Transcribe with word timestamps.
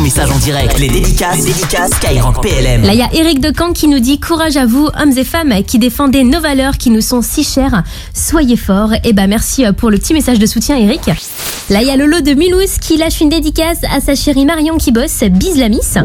message 0.00 0.30
en 0.30 0.38
direct. 0.38 0.78
Les 0.78 0.88
dédicaces, 0.88 1.38
les 1.38 1.52
dédicaces 1.52 1.90
PLM. 2.42 2.82
Là, 2.82 2.92
il 2.92 2.98
y 2.98 3.02
a 3.02 3.12
Eric 3.12 3.40
de 3.40 3.52
Caen 3.56 3.72
qui 3.72 3.86
nous 3.86 4.00
dit 4.00 4.18
courage 4.18 4.56
à 4.56 4.64
vous, 4.64 4.88
hommes 5.00 5.16
et 5.16 5.24
femmes 5.24 5.62
qui 5.66 5.78
défendez 5.78 6.24
nos 6.24 6.40
valeurs 6.40 6.78
qui 6.78 6.90
nous 6.90 7.00
sont 7.00 7.22
si 7.22 7.44
chères. 7.44 7.82
Soyez 8.14 8.56
forts. 8.56 8.92
Et 9.04 9.12
bah, 9.12 9.26
merci 9.26 9.64
pour 9.76 9.90
le 9.90 9.98
petit 9.98 10.14
message 10.14 10.38
de 10.38 10.46
soutien, 10.46 10.76
Eric. 10.76 11.10
Là, 11.70 11.82
il 11.82 11.86
y 11.86 11.90
a 11.92 11.96
Lolo 11.96 12.20
de 12.20 12.34
Mulhouse 12.34 12.78
qui 12.80 12.96
lâche 12.96 13.20
une 13.20 13.28
dédicace 13.28 13.78
à 13.94 14.00
sa 14.00 14.16
chérie 14.16 14.44
Marion 14.44 14.76
qui 14.76 14.90
bosse, 14.90 15.22
bise 15.30 15.56
la 15.56 15.68
miss. 15.68 15.96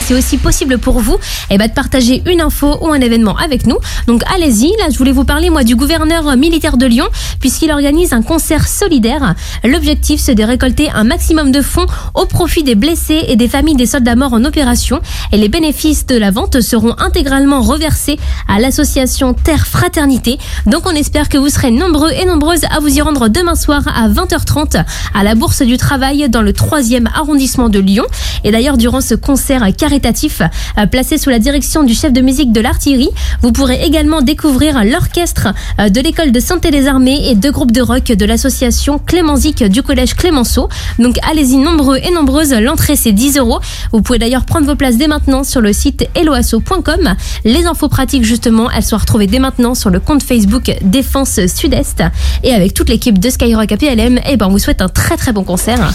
C'est 0.00 0.14
aussi 0.14 0.36
possible 0.36 0.78
pour 0.78 0.98
vous 0.98 1.16
eh 1.48 1.58
ben, 1.58 1.68
de 1.68 1.72
partager 1.72 2.24
une 2.26 2.40
info 2.40 2.76
ou 2.80 2.88
un 2.88 3.00
événement 3.00 3.36
avec 3.36 3.64
nous. 3.68 3.76
Donc 4.08 4.24
allez-y, 4.34 4.76
là 4.78 4.86
je 4.90 4.98
voulais 4.98 5.12
vous 5.12 5.24
parler 5.24 5.48
moi 5.48 5.62
du 5.62 5.76
gouverneur 5.76 6.36
militaire 6.36 6.76
de 6.76 6.86
Lyon 6.86 7.06
puisqu'il 7.38 7.70
organise 7.70 8.12
un 8.12 8.22
concert 8.22 8.66
solidaire. 8.66 9.36
L'objectif 9.62 10.20
c'est 10.20 10.34
de 10.34 10.42
récolter 10.42 10.90
un 10.90 11.04
maximum 11.04 11.52
de 11.52 11.62
fonds 11.62 11.86
au 12.14 12.26
profit 12.26 12.64
des 12.64 12.74
blessés 12.74 13.22
et 13.28 13.36
des 13.36 13.46
familles 13.46 13.76
des 13.76 13.86
soldats 13.86 14.16
morts 14.16 14.32
en 14.32 14.44
opération 14.44 15.00
et 15.30 15.36
les 15.36 15.48
bénéfices 15.48 16.04
de 16.04 16.16
la 16.16 16.32
vente 16.32 16.60
seront 16.60 16.96
intégralement 16.98 17.60
reversés 17.60 18.18
à 18.48 18.58
l'association 18.58 19.34
Terre 19.34 19.68
Fraternité. 19.68 20.38
Donc 20.66 20.82
on 20.86 20.96
espère 20.96 21.28
que 21.28 21.38
vous 21.38 21.48
serez 21.48 21.70
nombreux 21.70 22.10
et 22.10 22.24
nombreuses 22.24 22.64
à 22.76 22.80
vous 22.80 22.88
y 22.88 23.00
rendre 23.00 23.28
demain 23.28 23.54
soir 23.54 23.84
à 23.86 24.08
20h30 24.08 24.84
à 25.14 25.22
la 25.22 25.34
Bourse 25.34 25.62
du 25.62 25.76
Travail 25.76 26.28
dans 26.28 26.42
le 26.42 26.52
3e 26.52 27.06
arrondissement 27.14 27.68
de 27.68 27.78
Lyon. 27.78 28.04
Et 28.44 28.50
d'ailleurs, 28.50 28.76
durant 28.76 29.00
ce 29.00 29.14
concert 29.14 29.64
caritatif 29.76 30.42
euh, 30.78 30.86
placé 30.86 31.18
sous 31.18 31.30
la 31.30 31.38
direction 31.38 31.82
du 31.82 31.94
chef 31.94 32.12
de 32.12 32.20
musique 32.20 32.52
de 32.52 32.60
l'artillerie, 32.60 33.10
vous 33.42 33.52
pourrez 33.52 33.82
également 33.84 34.22
découvrir 34.22 34.84
l'orchestre 34.84 35.48
euh, 35.80 35.88
de 35.88 36.00
l'école 36.00 36.32
de 36.32 36.40
santé 36.40 36.70
des 36.70 36.86
armées 36.86 37.30
et 37.30 37.34
deux 37.34 37.50
groupes 37.50 37.72
de 37.72 37.82
rock 37.82 38.04
de 38.04 38.24
l'association 38.24 38.98
Clémenzic 38.98 39.64
du 39.64 39.82
collège 39.82 40.14
Clémenceau. 40.14 40.68
Donc 40.98 41.16
allez-y 41.30 41.56
nombreux 41.56 41.98
et 41.98 42.10
nombreuses, 42.10 42.52
l'entrée 42.54 42.96
c'est 42.96 43.12
10 43.12 43.38
euros. 43.38 43.60
Vous 43.92 44.02
pouvez 44.02 44.18
d'ailleurs 44.18 44.44
prendre 44.44 44.66
vos 44.66 44.76
places 44.76 44.96
dès 44.96 45.08
maintenant 45.08 45.44
sur 45.44 45.60
le 45.60 45.72
site 45.72 46.08
eloasso.com. 46.14 47.14
Les 47.44 47.66
infos 47.66 47.88
pratiques 47.88 48.24
justement, 48.24 48.70
elles 48.70 48.82
sont 48.82 48.96
retrouvées 48.96 49.26
dès 49.26 49.38
maintenant 49.38 49.74
sur 49.74 49.90
le 49.90 50.00
compte 50.00 50.22
Facebook 50.22 50.72
Défense 50.82 51.40
Sud-Est. 51.46 52.02
Et 52.42 52.52
avec 52.52 52.74
toute 52.74 52.88
l'équipe 52.88 53.18
de 53.18 53.30
Skyrock 53.30 53.70
APLM, 53.72 54.20
eh 54.28 54.36
ben 54.36 54.46
on 54.46 54.50
vous 54.50 54.58
souhaite 54.58 54.82
un 54.82 54.88
très 54.88 55.01
très 55.16 55.32
bon 55.32 55.44
concert 55.44 55.92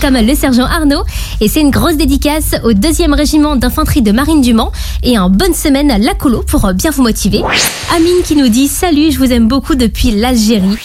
comme 0.00 0.14
le 0.14 0.34
sergent 0.34 0.64
Arnaud. 0.64 1.02
Et 1.40 1.48
c'est 1.48 1.60
une 1.60 1.70
grosse 1.70 1.96
dédicace 1.96 2.54
au 2.64 2.72
deuxième 2.72 3.14
régiment 3.14 3.56
d'infanterie 3.56 4.02
de 4.02 4.12
marine 4.12 4.40
du 4.40 4.54
Mans. 4.54 4.72
Et 5.02 5.16
un 5.16 5.28
bonne 5.28 5.54
semaine 5.54 5.90
à 5.90 5.98
la 5.98 6.14
colo 6.14 6.42
pour 6.46 6.72
bien 6.72 6.90
vous 6.90 7.02
motiver. 7.02 7.42
Amine 7.94 8.22
qui 8.24 8.36
nous 8.36 8.48
dit 8.48 8.68
Salut, 8.68 9.10
je 9.10 9.18
vous 9.18 9.32
aime 9.32 9.48
beaucoup 9.48 9.74
depuis 9.74 10.12
l'Algérie. 10.12 10.78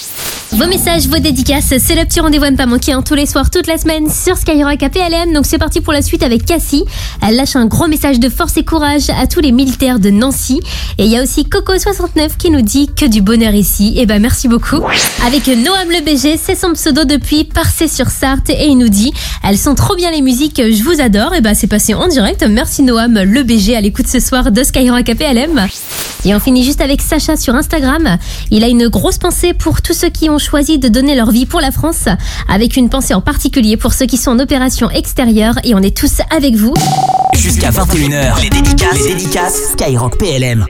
Vos 0.56 0.68
messages, 0.68 1.08
vos 1.08 1.18
dédicaces, 1.18 1.74
c'est 1.80 1.96
le 1.96 2.06
petit 2.06 2.20
rendez-vous 2.20 2.44
à 2.44 2.52
ne 2.52 2.56
pas 2.56 2.68
manquer 2.68 2.92
hein, 2.92 3.02
tous 3.02 3.16
les 3.16 3.26
soirs, 3.26 3.50
toute 3.50 3.66
la 3.66 3.80
semaine 3.80 4.08
sur 4.08 4.38
Skyrock 4.38 4.84
APLM. 4.84 5.34
Donc 5.34 5.48
c'est 5.48 5.58
parti 5.58 5.82
pour 5.82 5.94
la 5.94 6.04
suite 6.04 6.22
avec 6.22 6.46
Cassie. 6.46 6.86
Elle 7.28 7.38
lâche 7.38 7.56
un 7.56 7.66
gros 7.66 7.88
message 7.88 8.20
de 8.20 8.30
force 8.30 8.56
et 8.58 8.64
courage 8.64 9.10
à 9.10 9.26
tous 9.26 9.40
les 9.40 9.52
militaires 9.52 9.98
de 10.00 10.12
Nancy. 10.12 10.60
Et 11.00 11.06
il 11.06 11.12
y 11.12 11.18
a 11.18 11.24
aussi 11.24 11.46
Coco69 11.46 12.38
qui 12.38 12.52
nous 12.52 12.62
dit 12.62 12.88
que 12.96 13.06
du 13.06 13.24
bonheur 13.24 13.56
ici. 13.56 13.96
Et 13.98 14.06
ben 14.06 14.22
merci 14.22 14.48
beaucoup. 14.48 14.84
Avec 15.26 15.48
Noam 15.48 15.90
le 15.90 16.02
BG, 16.02 16.38
c'est 16.38 16.56
son 16.56 16.74
pseudo 16.74 17.04
depuis 17.04 17.46
Parcé 17.46 17.88
sur 17.88 18.10
Sarthe 18.12 18.52
et 18.52 18.68
il 18.68 18.78
nous 18.78 18.90
dit 18.90 19.12
elles 19.44 19.58
sont 19.58 19.74
trop 19.74 19.96
bien 19.96 20.12
les 20.12 20.22
musiques, 20.22 20.62
je 20.64 20.84
vous 20.84 21.02
adore. 21.02 21.34
Et 21.34 21.42
ben 21.42 21.56
c'est 21.56 21.68
passé 21.68 21.96
en 21.96 22.08
direct. 22.08 22.46
Merci 22.48 22.84
Noam 22.84 23.20
le 23.24 23.42
BG 23.42 23.76
à 23.76 23.82
l'écoute 23.82 24.08
ce 24.08 24.20
soir 24.20 24.52
de 24.52 24.64
Skyrock 24.64 25.10
APLM. 25.10 25.68
Et 26.26 26.36
on 26.36 26.40
finit 26.40 26.64
juste 26.64 26.80
avec 26.80 27.02
Sacha 27.02 27.36
sur 27.38 27.56
Instagram. 27.56 28.18
Il 28.52 28.64
a 28.64 28.68
une 28.68 28.88
grosse 28.88 29.18
pensée 29.18 29.54
pour 29.54 29.82
tous 29.82 29.94
ceux 29.94 30.10
qui 30.10 30.30
ont 30.30 30.40
choisi 30.44 30.78
de 30.78 30.88
donner 30.88 31.16
leur 31.16 31.32
vie 31.32 31.46
pour 31.46 31.62
la 31.62 31.72
France, 31.72 32.08
avec 32.48 32.78
une 32.78 32.90
pensée 32.90 33.14
en 33.14 33.22
particulier 33.22 33.78
pour 33.78 33.94
ceux 33.94 34.06
qui 34.06 34.18
sont 34.18 34.32
en 34.32 34.40
opération 34.40 34.90
extérieure 34.90 35.56
et 35.64 35.74
on 35.74 35.80
est 35.80 35.96
tous 35.96 36.22
avec 36.30 36.56
vous. 36.56 36.74
Jusqu'à 37.34 37.72
21h, 37.72 38.42
les 38.42 38.50
dédicaces, 38.50 39.04
les 39.04 39.16
dédicaces 39.16 39.72
Skyrock 39.74 40.18
PLM. 40.18 40.66